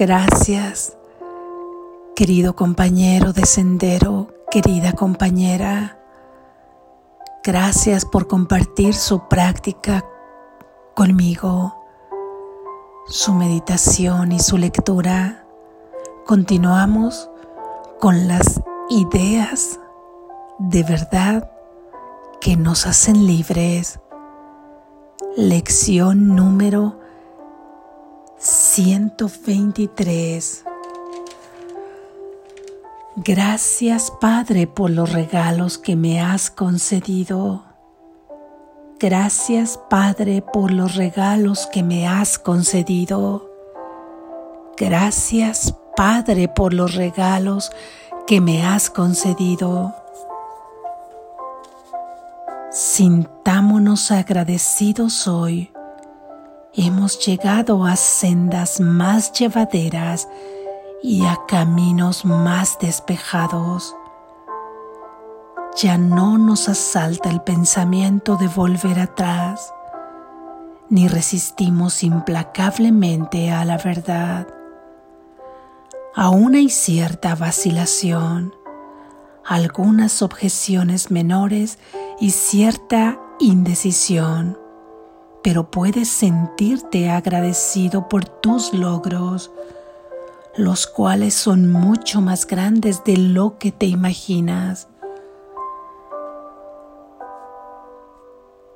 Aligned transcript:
Gracias, 0.00 0.96
querido 2.16 2.56
compañero 2.56 3.34
de 3.34 3.44
sendero, 3.44 4.28
querida 4.50 4.94
compañera. 4.94 5.98
Gracias 7.44 8.06
por 8.06 8.26
compartir 8.26 8.94
su 8.94 9.28
práctica 9.28 10.02
conmigo, 10.94 11.74
su 13.08 13.34
meditación 13.34 14.32
y 14.32 14.38
su 14.38 14.56
lectura. 14.56 15.44
Continuamos 16.24 17.28
con 17.98 18.26
las 18.26 18.62
ideas 18.88 19.78
de 20.58 20.82
verdad 20.82 21.50
que 22.40 22.56
nos 22.56 22.86
hacen 22.86 23.26
libres. 23.26 24.00
Lección 25.36 26.34
número 26.34 26.99
123. 28.42 30.64
Gracias 33.16 34.10
Padre 34.18 34.66
por 34.66 34.88
los 34.88 35.12
regalos 35.12 35.76
que 35.76 35.94
me 35.94 36.22
has 36.22 36.50
concedido. 36.50 37.66
Gracias 38.98 39.78
Padre 39.90 40.40
por 40.40 40.70
los 40.70 40.96
regalos 40.96 41.66
que 41.66 41.82
me 41.82 42.08
has 42.08 42.38
concedido. 42.38 43.50
Gracias 44.78 45.74
Padre 45.94 46.48
por 46.48 46.72
los 46.72 46.94
regalos 46.94 47.70
que 48.26 48.40
me 48.40 48.64
has 48.64 48.88
concedido. 48.88 49.94
Sintámonos 52.70 54.10
agradecidos 54.10 55.28
hoy. 55.28 55.70
Hemos 56.74 57.26
llegado 57.26 57.84
a 57.84 57.96
sendas 57.96 58.78
más 58.78 59.32
llevaderas 59.32 60.28
y 61.02 61.26
a 61.26 61.36
caminos 61.48 62.24
más 62.24 62.78
despejados. 62.78 63.96
Ya 65.82 65.98
no 65.98 66.38
nos 66.38 66.68
asalta 66.68 67.28
el 67.28 67.40
pensamiento 67.40 68.36
de 68.36 68.46
volver 68.46 69.00
atrás, 69.00 69.74
ni 70.88 71.08
resistimos 71.08 72.04
implacablemente 72.04 73.50
a 73.50 73.64
la 73.64 73.76
verdad. 73.76 74.46
Aún 76.14 76.54
hay 76.54 76.68
cierta 76.68 77.34
vacilación, 77.34 78.54
algunas 79.44 80.22
objeciones 80.22 81.10
menores 81.10 81.80
y 82.20 82.30
cierta 82.30 83.18
indecisión, 83.40 84.59
pero 85.42 85.70
puedes 85.70 86.08
sentirte 86.08 87.10
agradecido 87.10 88.08
por 88.08 88.24
tus 88.26 88.74
logros, 88.74 89.50
los 90.56 90.86
cuales 90.86 91.34
son 91.34 91.70
mucho 91.70 92.20
más 92.20 92.46
grandes 92.46 93.04
de 93.04 93.16
lo 93.16 93.58
que 93.58 93.72
te 93.72 93.86
imaginas. 93.86 94.88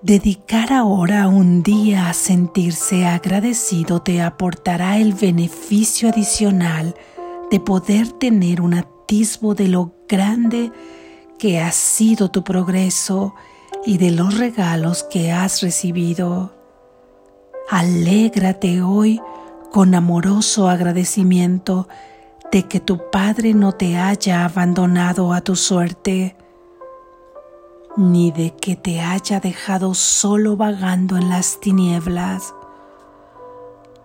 Dedicar 0.02 0.72
ahora 0.72 1.28
un 1.28 1.62
día 1.62 2.10
a 2.10 2.12
sentirse 2.12 3.06
agradecido 3.06 4.02
te 4.02 4.20
aportará 4.20 4.98
el 4.98 5.14
beneficio 5.14 6.10
adicional 6.10 6.94
de 7.50 7.58
poder 7.58 8.12
tener 8.12 8.60
un 8.60 8.74
atisbo 8.74 9.54
de 9.54 9.68
lo 9.68 9.92
grande 10.06 10.70
que 11.38 11.60
ha 11.60 11.72
sido 11.72 12.30
tu 12.30 12.44
progreso 12.44 13.34
y 13.86 13.98
de 13.98 14.10
los 14.10 14.38
regalos 14.38 15.02
que 15.04 15.32
has 15.32 15.62
recibido. 15.62 16.52
Alégrate 17.68 18.82
hoy 18.82 19.20
con 19.70 19.94
amoroso 19.94 20.68
agradecimiento 20.68 21.88
de 22.50 22.62
que 22.64 22.80
tu 22.80 23.10
Padre 23.10 23.54
no 23.54 23.72
te 23.72 23.96
haya 23.96 24.44
abandonado 24.44 25.32
a 25.32 25.40
tu 25.40 25.56
suerte, 25.56 26.36
ni 27.96 28.30
de 28.32 28.54
que 28.54 28.76
te 28.76 29.00
haya 29.00 29.40
dejado 29.40 29.94
solo 29.94 30.56
vagando 30.56 31.16
en 31.16 31.28
las 31.28 31.60
tinieblas. 31.60 32.54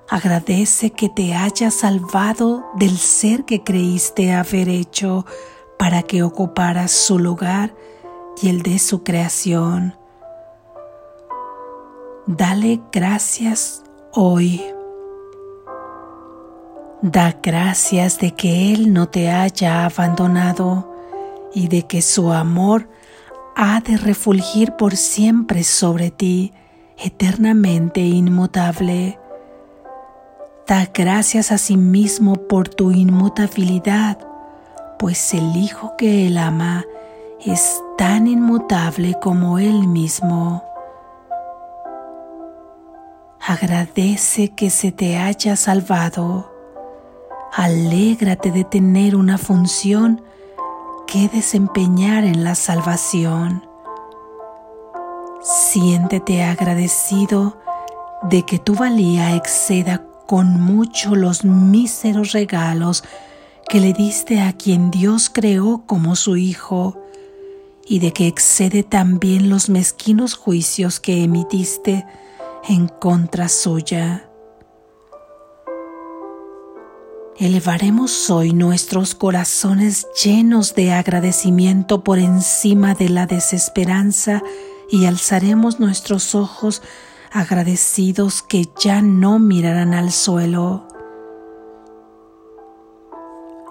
Agradece 0.09 0.91
que 0.91 1.09
te 1.09 1.35
haya 1.35 1.69
salvado 1.69 2.65
del 2.75 2.97
ser 2.97 3.45
que 3.45 3.63
creíste 3.63 4.33
haber 4.33 4.67
hecho 4.67 5.25
para 5.77 6.01
que 6.01 6.23
ocuparas 6.23 6.91
su 6.91 7.19
lugar 7.19 7.75
y 8.41 8.49
el 8.49 8.61
de 8.61 8.79
su 8.79 9.03
creación. 9.03 9.95
Dale 12.25 12.79
gracias 12.91 13.83
hoy. 14.13 14.61
Da 17.01 17.37
gracias 17.41 18.19
de 18.19 18.35
que 18.35 18.73
Él 18.73 18.93
no 18.93 19.07
te 19.07 19.29
haya 19.29 19.85
abandonado 19.85 20.93
y 21.53 21.67
de 21.67 21.87
que 21.87 22.01
su 22.01 22.31
amor 22.31 22.87
ha 23.55 23.81
de 23.81 23.97
refulgir 23.97 24.73
por 24.73 24.95
siempre 24.95 25.63
sobre 25.63 26.11
ti, 26.11 26.53
eternamente 26.97 28.01
inmutable. 28.01 29.17
Da 30.67 30.89
gracias 30.93 31.51
a 31.51 31.57
sí 31.57 31.77
mismo 31.77 32.35
por 32.47 32.69
tu 32.69 32.91
inmutabilidad, 32.91 34.19
pues 34.99 35.33
el 35.33 35.55
Hijo 35.55 35.95
que 35.97 36.27
Él 36.27 36.37
ama 36.37 36.85
es 37.45 37.81
tan 37.97 38.27
inmutable 38.27 39.15
como 39.21 39.59
Él 39.59 39.87
mismo. 39.87 40.63
Agradece 43.45 44.49
que 44.49 44.69
se 44.69 44.91
te 44.91 45.17
haya 45.17 45.55
salvado 45.55 46.59
Alégrate 47.51 48.51
de 48.51 48.63
tener 48.63 49.15
una 49.15 49.39
función 49.39 50.21
que 51.07 51.27
desempeñar 51.29 52.23
en 52.23 52.43
la 52.43 52.53
salvación. 52.53 53.67
Siéntete 55.41 56.43
agradecido 56.43 57.57
de 58.21 58.43
que 58.43 58.59
tu 58.59 58.75
valía 58.75 59.35
exceda 59.35 60.05
con 60.27 60.61
mucho 60.61 61.15
los 61.15 61.43
míseros 61.43 62.33
regalos 62.33 63.03
que 63.67 63.79
le 63.79 63.93
diste 63.93 64.41
a 64.41 64.53
quien 64.53 64.91
Dios 64.91 65.31
creó 65.31 65.83
como 65.87 66.15
su 66.15 66.37
Hijo 66.37 66.99
y 67.89 67.97
de 67.97 68.13
que 68.13 68.27
excede 68.27 68.83
también 68.83 69.49
los 69.49 69.67
mezquinos 69.67 70.35
juicios 70.35 70.99
que 70.99 71.23
emitiste 71.23 72.05
en 72.67 72.87
contra 72.87 73.49
suya. 73.49 74.29
Elevaremos 77.35 78.29
hoy 78.29 78.53
nuestros 78.53 79.15
corazones 79.15 80.07
llenos 80.23 80.75
de 80.75 80.91
agradecimiento 80.91 82.03
por 82.03 82.19
encima 82.19 82.93
de 82.93 83.09
la 83.09 83.25
desesperanza 83.25 84.43
y 84.91 85.05
alzaremos 85.05 85.79
nuestros 85.79 86.35
ojos 86.35 86.83
agradecidos 87.31 88.43
que 88.43 88.69
ya 88.79 89.01
no 89.01 89.39
mirarán 89.39 89.95
al 89.95 90.11
suelo. 90.11 90.85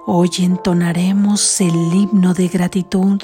Hoy 0.07 0.31
entonaremos 0.41 1.61
el 1.61 1.75
himno 1.75 2.35
de 2.35 2.49
gratitud 2.49 3.21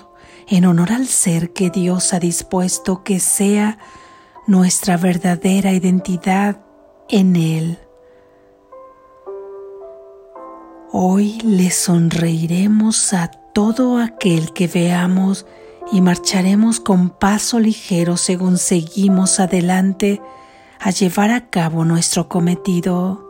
en 0.49 0.65
honor 0.66 0.93
al 0.93 1.06
ser 1.06 1.53
que 1.53 1.71
Dios 1.71 2.12
ha 2.12 2.21
dispuesto 2.21 3.03
que 3.03 3.21
sea 3.21 3.78
nuestra 4.47 4.97
verdadera 4.97 5.72
identidad 5.72 6.60
en 7.09 7.37
Él. 7.37 7.78
Hoy 10.93 11.41
le 11.41 11.71
sonreiremos 11.71 13.12
a 13.15 13.28
todo 13.28 13.99
aquel 13.99 14.53
que 14.53 14.69
veamos 14.69 15.47
y 15.91 16.00
marcharemos 16.00 16.81
con 16.81 17.11
paso 17.11 17.59
ligero 17.59 18.16
según 18.16 18.59
seguimos 18.59 19.41
adelante 19.41 20.21
a 20.78 20.91
llevar 20.91 21.31
a 21.31 21.49
cabo 21.50 21.84
nuestro 21.84 22.28
cometido. 22.28 23.25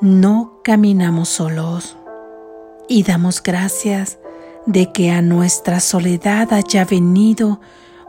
No 0.00 0.60
caminamos 0.64 1.28
solos 1.28 1.96
y 2.90 3.04
damos 3.04 3.42
gracias 3.42 4.18
de 4.66 4.92
que 4.92 5.10
a 5.10 5.22
nuestra 5.22 5.80
soledad 5.80 6.52
haya 6.52 6.84
venido 6.84 7.62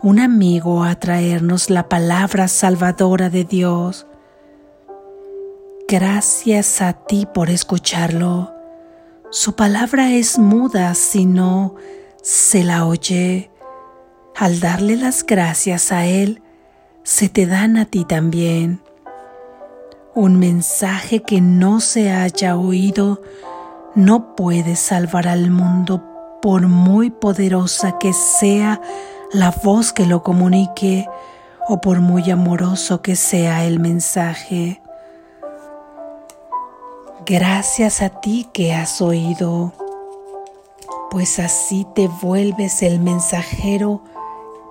un 0.03 0.19
amigo 0.19 0.83
a 0.83 0.95
traernos 0.95 1.69
la 1.69 1.87
palabra 1.87 2.49
salvadora 2.49 3.29
de 3.29 3.45
Dios 3.45 4.07
Gracias 5.91 6.81
a 6.81 6.93
ti 6.93 7.27
por 7.33 7.49
escucharlo. 7.49 8.53
Su 9.29 9.57
palabra 9.57 10.11
es 10.11 10.39
muda 10.39 10.93
si 10.93 11.25
no 11.25 11.75
se 12.21 12.63
la 12.63 12.85
oye. 12.85 13.51
Al 14.37 14.61
darle 14.61 14.95
las 14.95 15.25
gracias 15.25 15.91
a 15.91 16.05
Él, 16.05 16.41
se 17.03 17.27
te 17.27 17.45
dan 17.45 17.75
a 17.75 17.83
ti 17.83 18.05
también. 18.05 18.79
Un 20.15 20.39
mensaje 20.39 21.23
que 21.23 21.41
no 21.41 21.81
se 21.81 22.09
haya 22.13 22.55
oído 22.55 23.21
no 23.95 24.35
puede 24.35 24.75
salvar 24.75 25.27
al 25.27 25.51
mundo 25.51 26.01
por 26.41 26.67
muy 26.67 27.09
poderosa 27.09 27.97
que 27.99 28.13
sea 28.13 28.81
la 29.31 29.51
voz 29.51 29.93
que 29.93 30.05
lo 30.05 30.23
comunique 30.23 31.07
o 31.67 31.81
por 31.81 31.99
muy 31.99 32.29
amoroso 32.31 33.01
que 33.01 33.15
sea 33.15 33.65
el 33.65 33.79
mensaje. 33.79 34.81
Gracias 37.25 38.01
a 38.01 38.09
ti 38.09 38.47
que 38.51 38.73
has 38.73 39.01
oído, 39.01 39.73
pues 41.11 41.37
así 41.39 41.85
te 41.93 42.07
vuelves 42.07 42.81
el 42.81 42.99
mensajero 42.99 44.01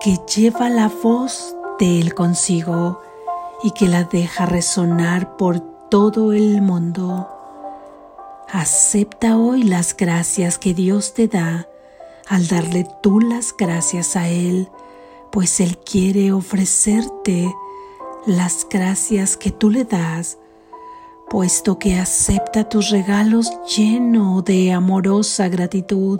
que 0.01 0.17
lleva 0.35 0.69
la 0.69 0.91
voz 1.03 1.55
de 1.79 1.99
Él 1.99 2.13
consigo 2.13 3.01
y 3.63 3.71
que 3.71 3.87
la 3.87 4.03
deja 4.03 4.45
resonar 4.45 5.37
por 5.37 5.59
todo 5.89 6.33
el 6.33 6.61
mundo. 6.61 7.30
Acepta 8.53 9.37
hoy 9.37 9.63
las 9.63 9.95
gracias 9.95 10.57
que 10.57 10.73
Dios 10.73 11.13
te 11.13 11.29
da 11.29 11.69
al 12.27 12.49
darle 12.49 12.85
tú 13.01 13.21
las 13.21 13.55
gracias 13.57 14.17
a 14.17 14.27
Él, 14.27 14.67
pues 15.31 15.61
Él 15.61 15.77
quiere 15.77 16.33
ofrecerte 16.33 17.49
las 18.25 18.67
gracias 18.69 19.37
que 19.37 19.51
tú 19.51 19.69
le 19.69 19.85
das, 19.85 20.37
puesto 21.29 21.79
que 21.79 21.97
acepta 21.97 22.67
tus 22.67 22.89
regalos 22.89 23.53
lleno 23.73 24.41
de 24.41 24.73
amorosa 24.73 25.47
gratitud 25.47 26.19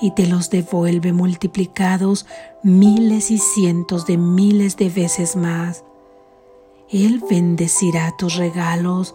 y 0.00 0.12
te 0.12 0.26
los 0.26 0.48
devuelve 0.48 1.12
multiplicados 1.12 2.24
miles 2.62 3.30
y 3.30 3.36
cientos 3.36 4.06
de 4.06 4.16
miles 4.16 4.78
de 4.78 4.88
veces 4.88 5.36
más. 5.36 5.84
Él 6.88 7.22
bendecirá 7.28 8.14
tus 8.16 8.36
regalos 8.36 9.14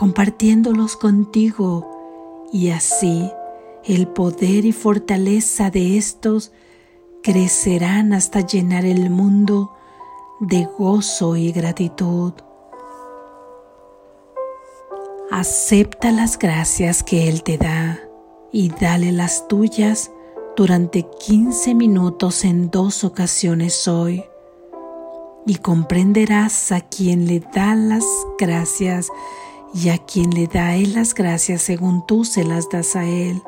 compartiéndolos 0.00 0.96
contigo 0.96 2.48
y 2.54 2.70
así 2.70 3.30
el 3.84 4.08
poder 4.08 4.64
y 4.64 4.72
fortaleza 4.72 5.68
de 5.68 5.98
estos 5.98 6.52
crecerán 7.22 8.14
hasta 8.14 8.40
llenar 8.40 8.86
el 8.86 9.10
mundo 9.10 9.74
de 10.40 10.66
gozo 10.78 11.36
y 11.36 11.52
gratitud. 11.52 12.32
Acepta 15.30 16.12
las 16.12 16.38
gracias 16.38 17.02
que 17.02 17.28
Él 17.28 17.42
te 17.42 17.58
da 17.58 18.00
y 18.50 18.70
dale 18.70 19.12
las 19.12 19.48
tuyas 19.48 20.10
durante 20.56 21.06
15 21.26 21.74
minutos 21.74 22.46
en 22.46 22.70
dos 22.70 23.04
ocasiones 23.04 23.86
hoy 23.86 24.24
y 25.44 25.56
comprenderás 25.56 26.72
a 26.72 26.80
quien 26.80 27.26
le 27.26 27.40
da 27.40 27.74
las 27.74 28.06
gracias 28.38 29.10
y 29.74 29.88
a 29.90 29.98
quien 29.98 30.30
le 30.30 30.46
da 30.46 30.74
Él 30.74 30.94
las 30.94 31.14
gracias 31.14 31.62
según 31.62 32.06
tú 32.06 32.24
se 32.24 32.44
las 32.44 32.68
das 32.68 32.96
a 32.96 33.04
Él. 33.04 33.42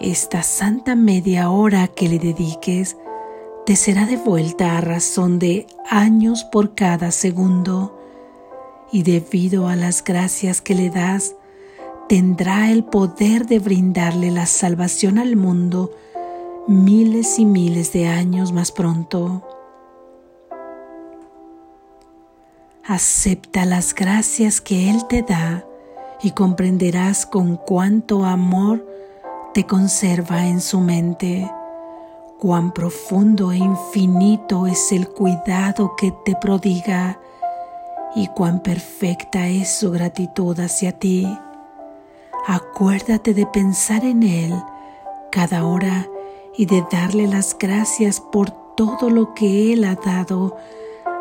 Esta 0.00 0.42
santa 0.42 0.94
media 0.94 1.50
hora 1.50 1.88
que 1.88 2.08
le 2.08 2.18
dediques 2.18 2.96
te 3.66 3.76
será 3.76 4.06
devuelta 4.06 4.76
a 4.76 4.80
razón 4.80 5.38
de 5.38 5.66
años 5.88 6.44
por 6.44 6.74
cada 6.74 7.10
segundo 7.10 7.98
y 8.92 9.02
debido 9.02 9.68
a 9.68 9.76
las 9.76 10.04
gracias 10.04 10.60
que 10.60 10.74
le 10.74 10.90
das, 10.90 11.34
tendrá 12.08 12.70
el 12.70 12.84
poder 12.84 13.46
de 13.46 13.58
brindarle 13.58 14.30
la 14.30 14.46
salvación 14.46 15.18
al 15.18 15.36
mundo 15.36 15.90
miles 16.66 17.38
y 17.38 17.44
miles 17.44 17.92
de 17.92 18.06
años 18.06 18.52
más 18.52 18.72
pronto. 18.72 19.42
Acepta 22.86 23.64
las 23.64 23.94
gracias 23.94 24.60
que 24.60 24.90
Él 24.90 25.06
te 25.06 25.22
da 25.22 25.64
y 26.22 26.32
comprenderás 26.32 27.24
con 27.24 27.56
cuánto 27.56 28.26
amor 28.26 28.86
te 29.54 29.64
conserva 29.64 30.46
en 30.46 30.60
su 30.60 30.80
mente, 30.80 31.50
cuán 32.38 32.72
profundo 32.72 33.52
e 33.52 33.56
infinito 33.56 34.66
es 34.66 34.92
el 34.92 35.08
cuidado 35.08 35.96
que 35.96 36.12
te 36.26 36.36
prodiga 36.36 37.18
y 38.14 38.26
cuán 38.26 38.60
perfecta 38.60 39.48
es 39.48 39.70
su 39.70 39.90
gratitud 39.90 40.60
hacia 40.60 40.92
ti. 40.92 41.26
Acuérdate 42.46 43.32
de 43.32 43.46
pensar 43.46 44.04
en 44.04 44.22
Él 44.22 44.52
cada 45.32 45.64
hora 45.64 46.06
y 46.54 46.66
de 46.66 46.84
darle 46.92 47.28
las 47.28 47.56
gracias 47.58 48.20
por 48.20 48.50
todo 48.76 49.08
lo 49.08 49.32
que 49.32 49.72
Él 49.72 49.84
ha 49.84 49.94
dado 49.94 50.58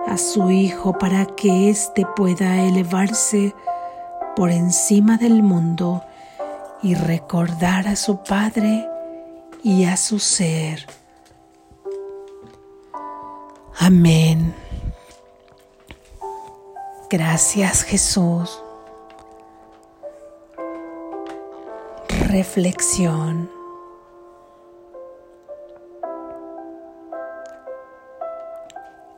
a 0.08 0.18
su 0.18 0.52
Hijo 0.52 0.98
para 0.98 1.26
que 1.26 1.70
éste 1.70 2.06
pueda 2.16 2.62
elevarse 2.62 3.54
por 4.36 4.52
encima 4.52 5.18
del 5.18 5.44
mundo 5.44 6.04
y 6.82 6.96
recordar 6.96 7.88
a 7.88 7.96
su 7.96 8.24
Padre 8.24 8.88
y 9.64 9.86
a 9.86 9.96
su 9.96 10.20
ser. 10.20 10.86
Amén. 13.80 14.54
Gracias 17.10 17.84
Jesús. 17.84 18.62
Reflexión. 22.28 23.53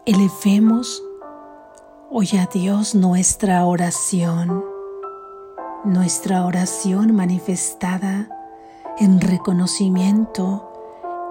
Elevemos 0.08 1.04
hoy 2.12 2.30
a 2.38 2.46
Dios 2.46 2.94
nuestra 2.94 3.66
oración, 3.66 4.64
nuestra 5.84 6.46
oración 6.46 7.16
manifestada 7.16 8.30
en 9.00 9.20
reconocimiento 9.20 10.72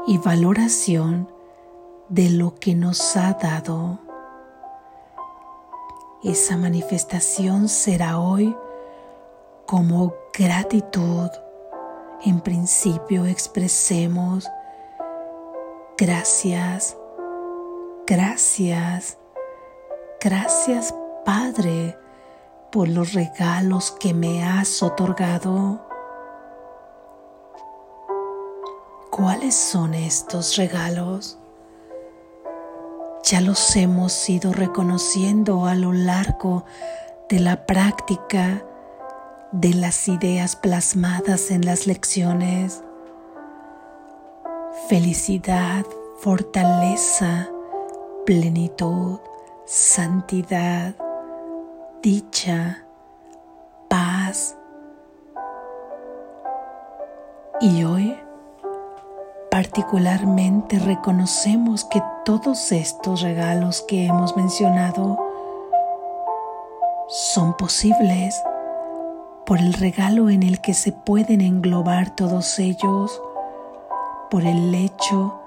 y 0.09 0.19
valoración 0.19 1.29
de 2.09 2.31
lo 2.31 2.57
que 2.57 2.75
nos 2.75 3.17
ha 3.17 3.35
dado. 3.35 4.01
Esa 6.25 6.57
manifestación 6.57 7.69
será 7.69 8.19
hoy 8.19 8.57
como 9.67 10.15
gratitud. 10.37 11.31
En 12.25 12.41
principio 12.41 13.25
expresemos 13.25 14.49
gracias 15.97 16.97
Gracias, 18.07 19.17
gracias 20.21 20.95
Padre 21.25 21.97
por 22.71 22.87
los 22.87 23.15
regalos 23.15 23.93
que 23.93 24.13
me 24.13 24.45
has 24.45 24.83
otorgado. 24.83 25.81
¿Cuáles 29.11 29.55
son 29.55 29.95
estos 29.95 30.57
regalos? 30.57 31.39
Ya 33.23 33.41
los 33.41 33.75
hemos 33.75 34.29
ido 34.29 34.53
reconociendo 34.53 35.65
a 35.65 35.75
lo 35.75 35.95
largo 35.95 36.67
de 37.31 37.41
la 37.41 37.65
práctica 37.65 38.67
de 39.51 39.73
las 39.73 40.09
ideas 40.09 40.57
plasmadas 40.57 41.51
en 41.51 41.65
las 41.65 41.87
lecciones. 41.87 42.83
Felicidad, 44.91 45.87
fortaleza, 46.19 47.49
plenitud, 48.25 49.19
santidad, 49.67 50.95
dicha, 52.03 52.85
paz. 53.89 54.57
Y 57.61 57.85
hoy 57.85 58.17
particularmente 59.51 60.79
reconocemos 60.79 61.85
que 61.85 62.03
todos 62.25 62.73
estos 62.73 63.21
regalos 63.21 63.85
que 63.87 64.07
hemos 64.07 64.37
mencionado 64.37 65.19
son 67.09 67.55
posibles 67.57 68.43
por 69.45 69.59
el 69.59 69.75
regalo 69.75 70.31
en 70.31 70.43
el 70.43 70.63
que 70.63 70.73
se 70.73 70.93
pueden 70.93 71.43
englobar 71.43 72.17
todos 72.17 72.59
ellos, 72.59 73.21
por 74.31 74.45
el 74.45 74.75
hecho 74.75 75.44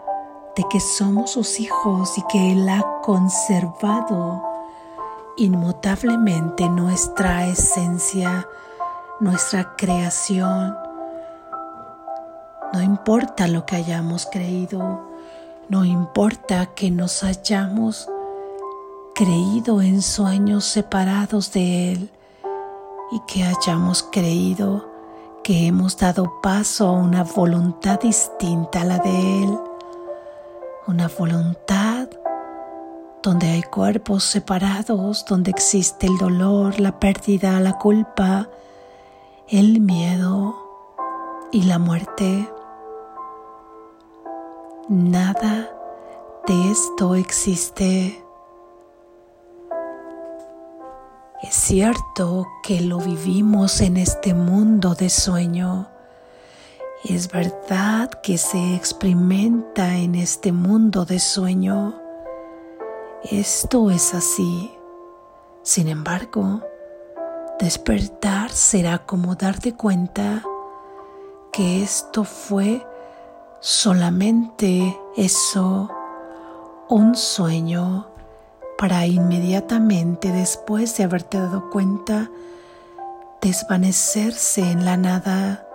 de 0.58 0.68
que 0.68 0.80
somos 0.80 1.32
sus 1.32 1.60
hijos 1.60 2.18
y 2.18 2.24
que 2.24 2.52
Él 2.52 2.68
ha 2.68 2.84
conservado 3.04 4.44
inmutablemente 5.38 6.68
nuestra 6.68 7.46
esencia, 7.46 8.48
nuestra 9.20 9.76
creación. 9.76 10.76
No 12.74 12.82
importa 12.82 13.48
lo 13.48 13.68
que 13.68 13.76
hayamos 13.76 14.28
creído, 14.32 15.08
no 15.70 15.86
importa 15.86 16.66
que 16.74 16.90
nos 16.90 17.24
hayamos 17.24 18.10
creído 19.14 19.84
en 19.84 20.02
sueños 20.02 20.66
separados 20.66 21.54
de 21.54 21.92
Él 21.92 22.12
y 23.12 23.22
que 23.28 23.44
hayamos 23.44 24.02
creído 24.12 24.90
que 25.44 25.68
hemos 25.68 25.98
dado 25.98 26.42
paso 26.42 26.88
a 26.88 26.92
una 26.94 27.24
voluntad 27.24 28.00
distinta 28.02 28.82
a 28.82 28.86
la 28.86 28.98
de 28.98 29.44
Él 29.44 29.60
una 30.88 31.10
voluntad 31.10 32.08
donde 33.22 33.48
hay 33.48 33.64
cuerpos 33.64 34.24
separados, 34.24 35.26
donde 35.26 35.52
existe 35.52 36.08
el 36.08 36.18
dolor, 36.18 36.80
la 36.80 36.98
pérdida, 36.98 37.60
la 37.60 37.78
culpa, 37.78 38.50
el 39.50 39.82
miedo 39.82 40.56
y 41.52 41.64
la 41.64 41.78
muerte. 41.78 42.50
Nada 44.88 45.70
de 46.48 46.72
esto 46.72 47.16
existe. 47.16 48.24
Es 51.44 51.54
cierto 51.54 52.48
que 52.64 52.80
lo 52.80 53.00
vivimos 53.00 53.82
en 53.82 53.98
este 53.98 54.34
mundo 54.34 54.96
de 54.96 55.10
sueño. 55.10 55.97
Es 57.10 57.32
verdad 57.32 58.10
que 58.22 58.38
se 58.38 58.76
experimenta 58.76 59.96
en 59.96 60.14
este 60.14 60.52
mundo 60.52 61.06
de 61.06 61.20
sueño. 61.20 61.96
Esto 63.24 63.92
es 63.92 64.14
así. 64.14 64.70
Sin 65.64 65.88
embargo, 65.88 66.62
despertar 67.60 68.52
será 68.52 69.06
como 69.06 69.36
darte 69.36 69.74
cuenta 69.74 70.44
que 71.54 71.82
esto 71.82 72.26
fue 72.26 72.86
solamente 73.62 75.00
eso, 75.16 75.90
un 76.90 77.16
sueño 77.16 78.08
para 78.78 79.06
inmediatamente 79.06 80.34
después 80.34 80.98
de 80.98 81.06
haberte 81.06 81.40
dado 81.40 81.70
cuenta 81.70 82.30
desvanecerse 83.42 84.72
en 84.72 84.84
la 84.84 84.98
nada 84.98 85.67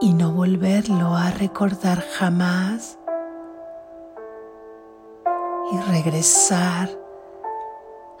y 0.00 0.12
no 0.14 0.32
volverlo 0.32 1.16
a 1.16 1.30
recordar 1.30 2.00
jamás. 2.00 2.98
Y 5.72 5.78
regresar 5.90 6.88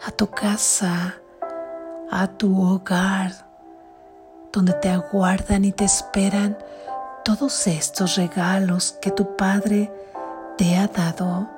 a 0.06 0.10
tu 0.10 0.26
casa, 0.28 1.14
a 2.10 2.26
tu 2.26 2.62
hogar, 2.62 3.32
donde 4.52 4.74
te 4.74 4.90
aguardan 4.90 5.64
y 5.64 5.72
te 5.72 5.84
esperan 5.84 6.58
todos 7.24 7.66
estos 7.66 8.16
regalos 8.16 8.98
que 9.00 9.10
tu 9.10 9.36
Padre 9.36 9.90
te 10.56 10.76
ha 10.76 10.88
dado. 10.88 11.48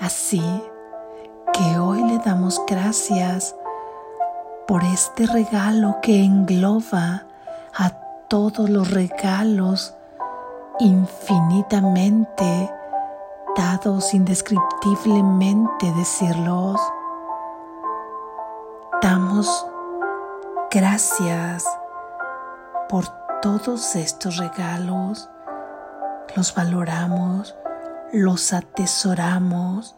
Así 0.00 0.42
que 1.52 1.78
hoy 1.78 2.02
le 2.04 2.18
damos 2.18 2.60
gracias 2.66 3.54
por 4.66 4.82
este 4.82 5.26
regalo 5.26 5.98
que 6.02 6.22
engloba 6.22 7.24
a 7.74 8.03
todos 8.34 8.68
los 8.68 8.90
regalos 8.90 9.94
infinitamente 10.80 12.68
dados 13.56 14.12
indescriptiblemente 14.12 15.92
decirlos. 15.92 16.80
Damos 19.00 19.64
gracias 20.68 21.64
por 22.88 23.04
todos 23.40 23.94
estos 23.94 24.38
regalos, 24.38 25.30
los 26.34 26.52
valoramos 26.56 27.54
los 28.12 28.52
atesoramos, 28.52 29.94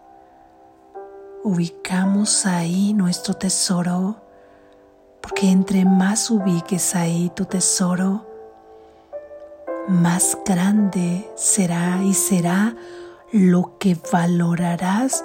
ubicamos 1.43 2.45
ahí 2.45 2.93
nuestro 2.93 3.33
tesoro, 3.33 4.17
porque 5.23 5.51
entre 5.51 5.87
más 5.87 6.31
ubiques 6.31 6.95
ahí 6.95 7.33
tu 7.35 7.47
tesoro, 7.47 8.26
más 9.89 10.39
grande 10.45 11.31
será 11.37 12.03
y 12.03 12.15
será 12.15 12.75
lo 13.33 13.77
que 13.79 13.97
valorarás 14.13 15.25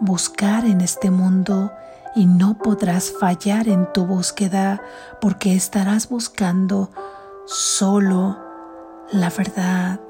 buscar 0.00 0.64
en 0.64 0.80
este 0.80 1.10
mundo 1.10 1.72
y 2.14 2.26
no 2.26 2.58
podrás 2.58 3.12
fallar 3.20 3.68
en 3.68 3.92
tu 3.92 4.06
búsqueda 4.06 4.80
porque 5.20 5.54
estarás 5.54 6.08
buscando 6.08 6.90
solo 7.46 8.38
la 9.12 9.30
verdad, 9.30 10.00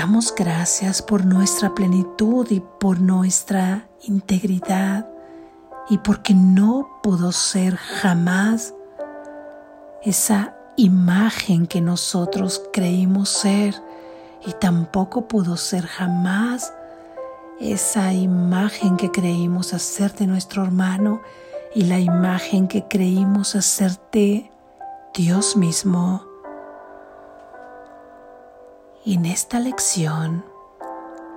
Damos 0.00 0.34
gracias 0.34 1.02
por 1.02 1.26
nuestra 1.26 1.74
plenitud 1.74 2.46
y 2.50 2.60
por 2.60 3.00
nuestra 3.00 3.86
integridad 4.04 5.06
y 5.90 5.98
porque 5.98 6.32
no 6.32 7.00
pudo 7.02 7.32
ser 7.32 7.76
jamás 7.76 8.74
esa 10.02 10.54
imagen 10.76 11.66
que 11.66 11.80
nosotros 11.80 12.62
creímos 12.72 13.28
ser 13.28 13.74
y 14.46 14.52
tampoco 14.52 15.28
pudo 15.28 15.56
ser 15.56 15.86
jamás 15.86 16.72
esa 17.60 18.12
imagen 18.12 18.96
que 18.96 19.10
creímos 19.10 19.74
hacer 19.74 20.14
de 20.14 20.26
nuestro 20.26 20.64
hermano 20.64 21.20
y 21.74 21.84
la 21.84 21.98
imagen 21.98 22.68
que 22.68 22.88
creímos 22.88 23.54
hacer 23.54 23.92
de 24.12 24.50
Dios 25.14 25.56
mismo. 25.56 26.24
En 29.04 29.26
esta 29.26 29.60
lección 29.60 30.44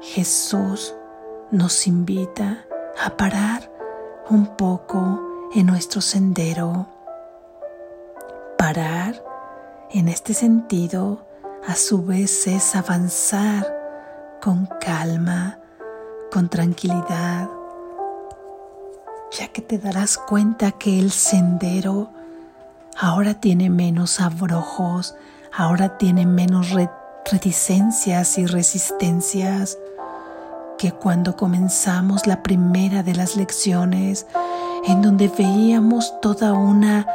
Jesús 0.02 0.94
nos 1.52 1.88
invita 1.88 2.66
a 3.04 3.16
parar 3.18 3.72
un 4.30 4.56
poco 4.58 5.50
en 5.56 5.66
nuestro 5.66 6.02
sendero. 6.02 6.88
Parar 8.74 9.24
en 9.92 10.08
este 10.08 10.34
sentido 10.34 11.28
a 11.68 11.76
su 11.76 12.04
vez 12.04 12.48
es 12.48 12.76
avanzar 12.76 13.68
con 14.42 14.68
calma, 14.82 15.60
con 16.32 16.50
tranquilidad, 16.50 17.50
ya 19.38 19.48
que 19.50 19.62
te 19.62 19.78
darás 19.78 20.18
cuenta 20.18 20.72
que 20.72 20.98
el 20.98 21.12
sendero 21.12 22.10
ahora 22.98 23.36
tiene 23.36 23.70
menos 23.70 24.20
abrojos, 24.20 25.14
ahora 25.56 26.00
tiene 26.00 26.26
menos 26.26 26.72
reticencias 27.32 28.40
y 28.40 28.48
resistencias 28.48 29.78
que 30.80 30.92
cuando 30.94 31.36
comenzamos 31.36 32.26
la 32.26 32.42
primera 32.42 33.04
de 33.04 33.14
las 33.14 33.36
lecciones 33.36 34.26
en 34.88 35.04
donde 35.04 35.28
veíamos 35.28 36.20
toda 36.22 36.54
una 36.54 37.06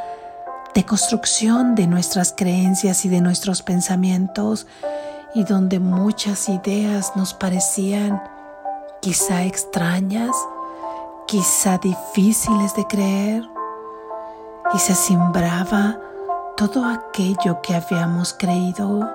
deconstrucción 0.79 1.75
de 1.75 1.89
nuestras 1.89 2.33
creencias 2.37 3.05
y 3.05 3.09
de 3.09 3.21
nuestros 3.21 3.63
pensamientos 3.63 4.69
y 5.35 5.43
donde 5.43 5.81
muchas 5.81 6.49
ideas 6.49 7.17
nos 7.17 7.35
parecían 7.35 8.23
quizá 9.03 9.43
extrañas, 9.43 10.37
quizá 11.27 11.79
difíciles 11.79 12.77
de 12.77 12.85
creer 12.87 13.43
y 14.73 14.79
se 14.79 14.95
simbraba 14.95 15.99
todo 16.57 16.85
aquello 16.85 17.61
que 17.61 17.75
habíamos 17.75 18.33
creído 18.33 19.11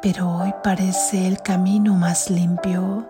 pero 0.00 0.30
hoy 0.30 0.54
parece 0.62 1.26
el 1.26 1.42
camino 1.42 1.94
más 1.94 2.30
limpio, 2.30 3.04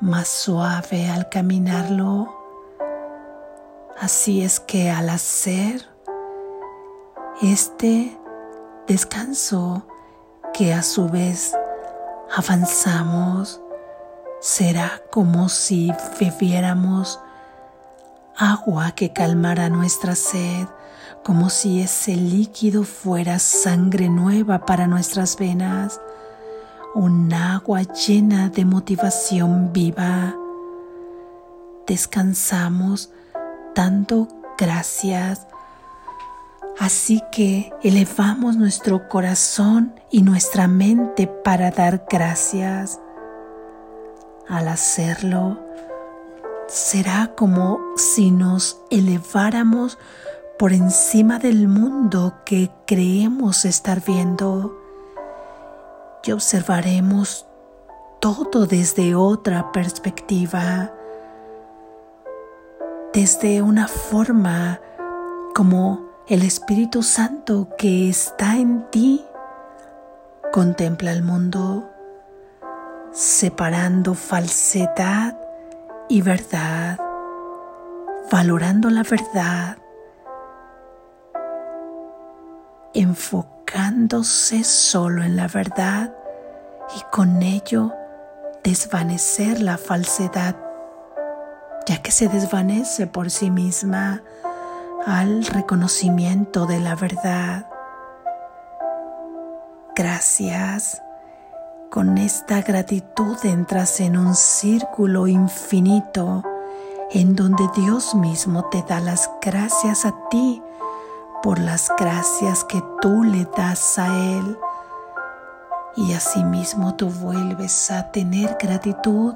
más 0.00 0.28
suave 0.28 1.10
al 1.10 1.28
caminarlo. 1.28 2.43
Así 3.98 4.42
es 4.42 4.60
que 4.60 4.90
al 4.90 5.08
hacer 5.08 5.86
este 7.42 8.18
descanso 8.86 9.86
que 10.52 10.72
a 10.72 10.82
su 10.82 11.08
vez 11.08 11.54
avanzamos, 12.36 13.60
será 14.40 15.02
como 15.10 15.48
si 15.48 15.92
bebiéramos 16.20 17.20
agua 18.36 18.92
que 18.92 19.12
calmara 19.12 19.68
nuestra 19.68 20.14
sed 20.14 20.66
como 21.24 21.48
si 21.48 21.80
ese 21.80 22.14
líquido 22.16 22.84
fuera 22.84 23.38
sangre 23.38 24.10
nueva 24.10 24.66
para 24.66 24.86
nuestras 24.86 25.38
venas, 25.38 25.98
un 26.94 27.32
agua 27.32 27.82
llena 27.82 28.50
de 28.50 28.66
motivación 28.66 29.72
viva. 29.72 30.36
Descansamos 31.86 33.10
dando 33.74 34.28
gracias, 34.58 35.46
así 36.78 37.22
que 37.32 37.72
elevamos 37.82 38.56
nuestro 38.56 39.08
corazón 39.08 39.94
y 40.10 40.22
nuestra 40.22 40.68
mente 40.68 41.26
para 41.26 41.70
dar 41.70 42.06
gracias. 42.10 43.00
Al 44.48 44.68
hacerlo, 44.68 45.58
será 46.68 47.32
como 47.34 47.80
si 47.96 48.30
nos 48.30 48.80
eleváramos 48.90 49.98
por 50.58 50.72
encima 50.72 51.38
del 51.38 51.68
mundo 51.68 52.34
que 52.44 52.70
creemos 52.86 53.64
estar 53.64 54.02
viendo. 54.04 54.80
Y 56.24 56.32
observaremos 56.32 57.46
todo 58.20 58.66
desde 58.66 59.14
otra 59.14 59.72
perspectiva, 59.72 60.93
desde 63.14 63.62
una 63.62 63.88
forma 63.88 64.80
como 65.54 66.10
el 66.28 66.42
Espíritu 66.42 67.02
Santo 67.02 67.68
que 67.78 68.08
está 68.08 68.56
en 68.56 68.90
ti 68.90 69.24
contempla 70.52 71.12
el 71.12 71.22
mundo, 71.22 71.90
separando 73.12 74.14
falsedad 74.14 75.36
y 76.08 76.20
verdad, 76.22 76.98
valorando 78.30 78.90
la 78.90 79.02
verdad 79.02 79.78
enfocándose 82.94 84.62
solo 84.64 85.24
en 85.24 85.36
la 85.36 85.48
verdad 85.48 86.14
y 86.96 87.02
con 87.10 87.42
ello 87.42 87.92
desvanecer 88.62 89.60
la 89.60 89.76
falsedad, 89.76 90.56
ya 91.86 92.02
que 92.02 92.10
se 92.10 92.28
desvanece 92.28 93.06
por 93.06 93.30
sí 93.30 93.50
misma 93.50 94.22
al 95.06 95.44
reconocimiento 95.44 96.66
de 96.66 96.80
la 96.80 96.94
verdad. 96.94 97.66
Gracias. 99.94 101.00
Con 101.90 102.18
esta 102.18 102.62
gratitud 102.62 103.36
entras 103.44 104.00
en 104.00 104.16
un 104.16 104.34
círculo 104.34 105.28
infinito 105.28 106.42
en 107.12 107.36
donde 107.36 107.68
Dios 107.76 108.14
mismo 108.14 108.64
te 108.64 108.82
da 108.82 108.98
las 108.98 109.30
gracias 109.40 110.04
a 110.04 110.12
ti 110.30 110.60
por 111.42 111.60
las 111.60 111.92
gracias 111.96 112.64
que 112.64 112.82
tú 113.00 113.22
le 113.22 113.46
das 113.56 113.98
a 113.98 114.06
Él. 114.06 114.58
Y 115.96 116.14
asimismo 116.14 116.96
tú 116.96 117.08
vuelves 117.10 117.90
a 117.92 118.10
tener 118.10 118.56
gratitud 118.60 119.34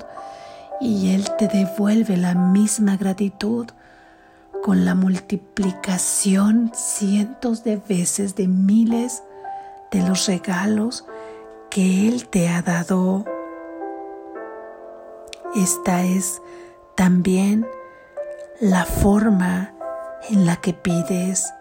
y 0.80 1.14
Él 1.14 1.28
te 1.36 1.48
devuelve 1.48 2.16
la 2.16 2.34
misma 2.34 2.96
gratitud 2.96 3.66
con 4.62 4.84
la 4.84 4.94
multiplicación 4.94 6.70
cientos 6.74 7.64
de 7.64 7.76
veces 7.76 8.34
de 8.34 8.48
miles 8.48 9.22
de 9.90 10.02
los 10.02 10.26
regalos 10.26 11.06
que 11.70 12.08
Él 12.08 12.28
te 12.28 12.48
ha 12.48 12.62
dado. 12.62 13.24
Esta 15.54 16.02
es 16.02 16.40
también 16.94 17.66
la 18.60 18.84
forma 18.84 19.74
en 20.28 20.46
la 20.46 20.56
que 20.56 20.74
pides. 20.74 21.52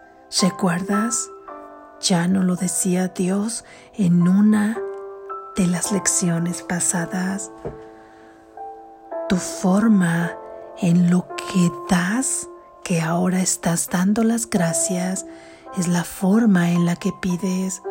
¿Recuerdas? 0.42 1.30
Ya 2.00 2.28
no 2.28 2.42
lo 2.42 2.54
decía 2.54 3.08
Dios 3.08 3.64
en 3.94 4.28
una 4.28 4.78
de 5.56 5.66
las 5.66 5.90
lecciones 5.90 6.62
pasadas. 6.62 7.50
Tu 9.28 9.36
forma 9.36 10.32
en 10.80 11.10
lo 11.10 11.26
que 11.36 11.70
das, 11.90 12.48
que 12.82 13.02
ahora 13.02 13.40
estás 13.40 13.88
dando 13.90 14.24
las 14.24 14.48
gracias, 14.48 15.26
es 15.76 15.86
la 15.86 16.04
forma 16.04 16.70
en 16.70 16.86
la 16.86 16.96
que 16.96 17.12
pides. 17.20 17.82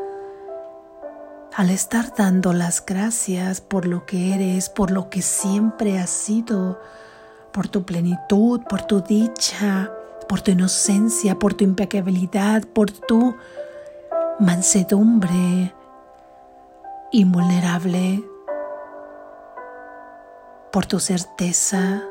Al 1.55 1.69
estar 1.69 2.13
dando 2.15 2.53
las 2.53 2.83
gracias 2.83 3.61
por 3.61 3.85
lo 3.85 4.05
que 4.05 4.33
eres, 4.33 4.69
por 4.69 4.89
lo 4.89 5.09
que 5.09 5.21
siempre 5.21 5.99
has 5.99 6.09
sido, 6.09 6.79
por 7.51 7.67
tu 7.67 7.85
plenitud, 7.85 8.61
por 8.67 8.81
tu 8.83 9.01
dicha, 9.01 9.91
por 10.27 10.41
tu 10.41 10.51
inocencia, 10.51 11.37
por 11.37 11.53
tu 11.53 11.63
impecabilidad, 11.63 12.63
por 12.63 12.89
tu 12.89 13.35
mansedumbre 14.39 15.73
invulnerable, 17.11 18.23
por 20.71 20.85
tu 20.85 20.99
certeza, 20.99 22.03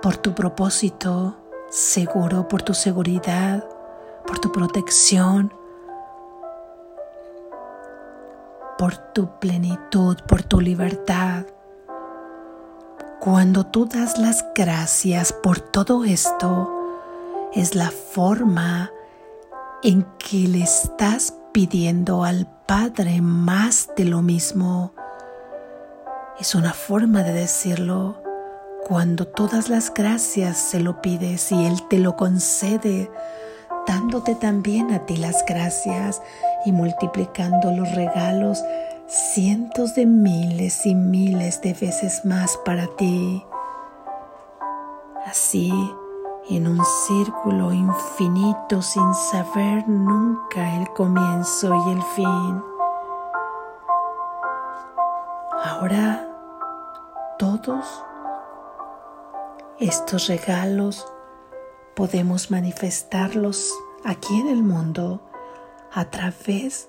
por 0.00 0.16
tu 0.16 0.34
propósito 0.34 1.36
seguro, 1.70 2.48
por 2.48 2.62
tu 2.62 2.74
seguridad, 2.74 3.64
por 4.26 4.38
tu 4.38 4.52
protección, 4.52 5.52
por 8.78 8.96
tu 8.96 9.38
plenitud, 9.38 10.16
por 10.26 10.42
tu 10.42 10.60
libertad. 10.60 11.46
Cuando 13.20 13.64
tú 13.64 13.86
das 13.86 14.18
las 14.18 14.44
gracias 14.54 15.32
por 15.32 15.60
todo 15.60 16.04
esto, 16.04 16.68
es 17.52 17.74
la 17.74 17.90
forma 17.90 18.90
en 19.82 20.04
que 20.18 20.48
le 20.48 20.62
estás 20.62 21.34
pidiendo 21.52 22.24
al 22.24 22.48
Padre 22.66 23.20
más 23.20 23.90
de 23.96 24.04
lo 24.04 24.22
mismo. 24.22 24.94
Es 26.40 26.54
una 26.54 26.72
forma 26.72 27.22
de 27.22 27.32
decirlo 27.32 28.16
cuando 28.88 29.26
todas 29.26 29.68
las 29.68 29.92
gracias 29.92 30.56
se 30.58 30.80
lo 30.80 31.02
pides 31.02 31.52
y 31.52 31.66
Él 31.66 31.86
te 31.88 31.98
lo 31.98 32.16
concede, 32.16 33.10
dándote 33.86 34.34
también 34.34 34.92
a 34.92 35.04
ti 35.04 35.18
las 35.18 35.44
gracias 35.46 36.22
y 36.64 36.72
multiplicando 36.72 37.70
los 37.72 37.94
regalos 37.94 38.64
cientos 39.06 39.94
de 39.94 40.06
miles 40.06 40.86
y 40.86 40.94
miles 40.94 41.60
de 41.60 41.74
veces 41.74 42.24
más 42.24 42.56
para 42.64 42.86
ti. 42.96 43.44
Así, 45.26 45.70
en 46.48 46.66
un 46.66 46.80
círculo 47.06 47.72
infinito 47.72 48.80
sin 48.80 49.14
saber 49.14 49.86
nunca 49.86 50.76
el 50.76 50.88
comienzo 50.94 51.74
y 51.86 51.92
el 51.92 52.02
fin. 52.02 52.71
Ahora, 55.82 56.28
todos 57.40 58.04
estos 59.80 60.28
regalos 60.28 61.04
podemos 61.96 62.52
manifestarlos 62.52 63.74
aquí 64.04 64.38
en 64.38 64.46
el 64.46 64.62
mundo 64.62 65.20
a 65.92 66.04
través 66.04 66.88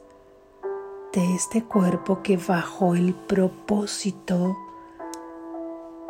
de 1.11 1.33
este 1.33 1.63
cuerpo 1.63 2.21
que 2.21 2.37
bajo 2.37 2.93
el 2.93 3.15
propósito 3.15 4.55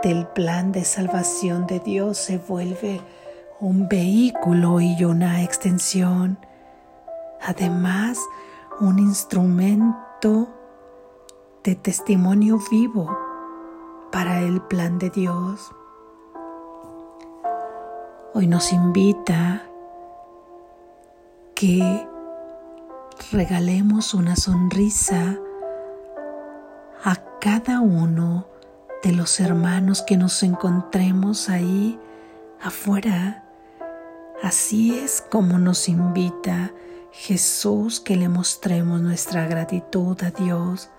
del 0.04 0.28
plan 0.28 0.74
de 0.74 0.84
salvación 0.84 1.66
de 1.68 1.80
Dios 1.80 2.18
se 2.18 2.38
vuelve 2.38 3.00
un 3.62 3.88
vehículo 3.88 4.82
y 4.82 5.06
una 5.06 5.42
extensión, 5.42 6.38
además 7.42 8.20
un 8.82 9.00
instrumento 9.00 10.63
de 11.64 11.76
testimonio 11.76 12.60
vivo 12.70 13.18
para 14.12 14.42
el 14.42 14.62
plan 14.62 15.00
de 15.00 15.10
Dios. 15.10 15.72
Hoy 18.34 18.48
nos 18.48 18.74
invita 18.74 19.64
que 21.56 22.06
regalemos 23.32 24.14
una 24.14 24.36
sonrisa 24.36 25.38
a 27.04 27.16
cada 27.40 27.80
uno 27.80 28.46
de 29.02 29.14
los 29.14 29.40
hermanos 29.40 30.02
que 30.02 30.18
nos 30.18 30.44
encontremos 30.44 31.50
ahí 31.50 31.98
afuera. 32.62 33.46
Así 34.42 34.98
es 34.98 35.22
como 35.22 35.60
nos 35.60 35.88
invita 35.88 36.72
Jesús 37.12 38.02
que 38.02 38.18
le 38.18 38.28
mostremos 38.28 39.02
nuestra 39.02 39.46
gratitud 39.46 40.22
a 40.24 40.32
Dios, 40.32 40.90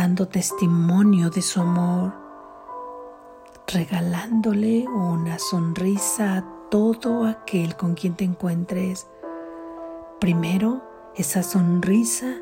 dando 0.00 0.26
testimonio 0.26 1.28
de 1.28 1.42
su 1.42 1.60
amor, 1.60 2.14
regalándole 3.66 4.88
una 4.88 5.38
sonrisa 5.38 6.38
a 6.38 6.44
todo 6.70 7.26
aquel 7.26 7.76
con 7.76 7.92
quien 7.92 8.14
te 8.14 8.24
encuentres. 8.24 9.06
Primero, 10.18 10.80
esa 11.16 11.42
sonrisa 11.42 12.34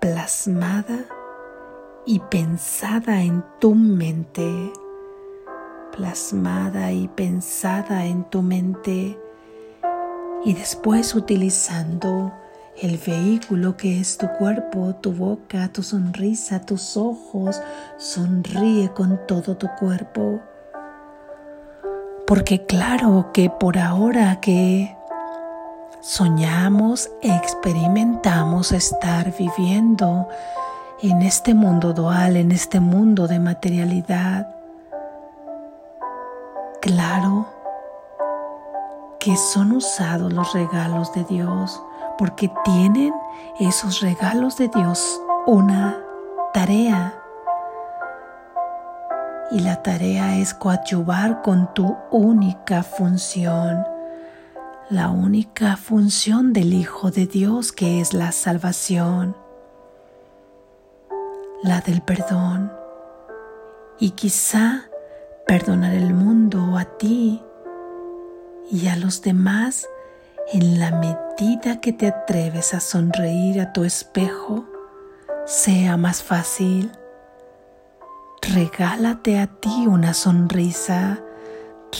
plasmada 0.00 1.04
y 2.06 2.18
pensada 2.18 3.22
en 3.22 3.44
tu 3.60 3.76
mente, 3.76 4.72
plasmada 5.96 6.90
y 6.90 7.06
pensada 7.06 8.04
en 8.04 8.24
tu 8.24 8.42
mente 8.42 9.16
y 10.44 10.54
después 10.54 11.14
utilizando 11.14 12.32
el 12.80 12.98
vehículo 12.98 13.76
que 13.76 14.00
es 14.00 14.16
tu 14.16 14.28
cuerpo, 14.38 14.94
tu 15.00 15.12
boca, 15.12 15.68
tu 15.68 15.82
sonrisa, 15.82 16.60
tus 16.60 16.96
ojos, 16.96 17.60
sonríe 17.98 18.90
con 18.90 19.20
todo 19.26 19.56
tu 19.56 19.68
cuerpo. 19.78 20.40
Porque 22.26 22.64
claro 22.64 23.30
que 23.32 23.50
por 23.50 23.78
ahora 23.78 24.40
que 24.40 24.96
soñamos 26.00 27.10
experimentamos 27.20 28.72
estar 28.72 29.34
viviendo 29.36 30.28
en 31.02 31.22
este 31.22 31.54
mundo 31.54 31.92
dual, 31.92 32.36
en 32.36 32.52
este 32.52 32.80
mundo 32.80 33.28
de 33.28 33.38
materialidad. 33.38 34.48
Claro 36.80 37.46
que 39.20 39.36
son 39.36 39.72
usados 39.72 40.32
los 40.32 40.52
regalos 40.52 41.12
de 41.12 41.24
Dios 41.24 41.80
porque 42.22 42.52
tienen 42.62 43.12
esos 43.58 44.00
regalos 44.00 44.56
de 44.56 44.68
Dios 44.68 45.20
una 45.44 45.98
tarea. 46.54 47.20
Y 49.50 49.58
la 49.58 49.82
tarea 49.82 50.36
es 50.36 50.54
coadyuvar 50.54 51.42
con 51.42 51.74
tu 51.74 51.96
única 52.12 52.84
función 52.84 53.84
la 54.88 55.10
única 55.10 55.76
función 55.76 56.52
del 56.52 56.74
Hijo 56.74 57.10
de 57.10 57.26
Dios 57.26 57.72
que 57.72 58.00
es 58.00 58.14
la 58.14 58.30
salvación, 58.30 59.36
la 61.64 61.80
del 61.80 62.02
perdón 62.02 62.70
y 63.98 64.10
quizá 64.10 64.84
perdonar 65.44 65.92
el 65.92 66.14
mundo 66.14 66.78
a 66.78 66.84
ti 66.84 67.42
y 68.70 68.86
a 68.86 68.94
los 68.94 69.22
demás 69.22 69.88
en 70.50 70.78
la 70.78 70.90
medida 70.90 71.80
que 71.80 71.92
te 71.92 72.08
atreves 72.08 72.74
a 72.74 72.80
sonreír 72.80 73.60
a 73.60 73.72
tu 73.72 73.84
espejo 73.84 74.66
sea 75.46 75.96
más 75.96 76.22
fácil. 76.22 76.92
regálate 78.42 79.38
a 79.38 79.46
ti 79.46 79.86
una 79.86 80.14
sonrisa, 80.14 81.20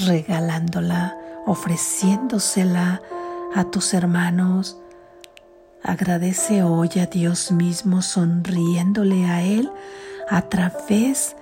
regalándola, 0.07 1.17
ofreciéndosela 1.47 3.01
a 3.55 3.65
tus 3.65 3.95
hermanos. 3.95 4.77
Agradece 5.85 6.65
hoy 6.65 6.91
a 7.01 7.07
Dios 7.07 7.53
mismo 7.53 8.03
sonriéndole 8.03 9.27
a 9.27 9.43
Él 9.43 9.71
a 10.29 10.43
través 10.43 11.37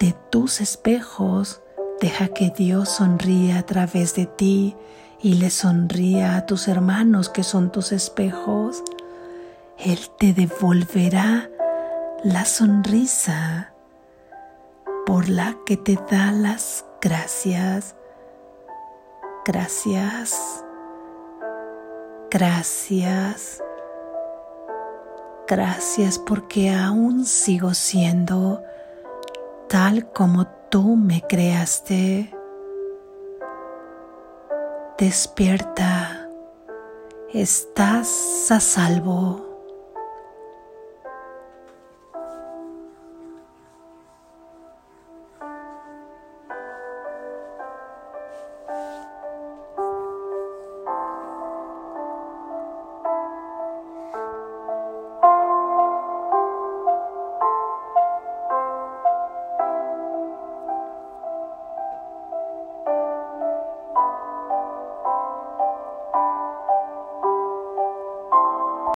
de 0.00 0.14
tus 0.30 0.60
espejos. 0.60 1.62
Deja 2.00 2.28
que 2.28 2.50
Dios 2.50 2.88
sonríe 2.88 3.52
a 3.52 3.64
través 3.64 4.14
de 4.14 4.26
ti 4.26 4.76
y 5.20 5.34
le 5.34 5.50
sonría 5.50 6.36
a 6.36 6.46
tus 6.46 6.68
hermanos 6.68 7.28
que 7.28 7.42
son 7.42 7.72
tus 7.72 7.92
espejos. 7.92 8.82
Él 9.78 9.98
te 10.18 10.32
devolverá 10.32 11.50
la 12.24 12.44
sonrisa 12.44 13.72
por 15.06 15.28
la 15.28 15.56
que 15.66 15.76
te 15.76 15.98
da 16.10 16.32
las 16.32 16.84
gracias. 17.00 17.96
Gracias. 19.44 20.64
Gracias. 22.30 23.62
Gracias 25.48 26.18
porque 26.18 26.70
aún 26.70 27.24
sigo 27.24 27.72
siendo 27.72 28.62
tal 29.68 30.12
como 30.12 30.46
tú 30.68 30.96
me 30.96 31.22
creaste. 31.22 32.37
Despierta. 34.98 36.28
Estás 37.32 38.50
a 38.50 38.58
salvo. 38.58 39.47